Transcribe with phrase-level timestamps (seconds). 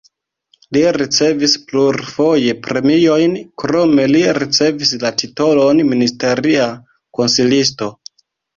[0.77, 6.67] Li ricevis plurfoje premiojn, krome li ricevis la titolon ministeria
[7.21, 7.95] konsilisto.